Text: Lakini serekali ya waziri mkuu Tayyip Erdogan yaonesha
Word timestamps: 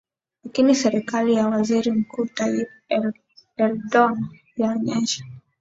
Lakini 0.43 0.75
serekali 0.75 1.33
ya 1.33 1.47
waziri 1.47 1.91
mkuu 1.91 2.25
Tayyip 2.25 2.69
Erdogan 3.57 4.29
yaonesha 4.57 5.23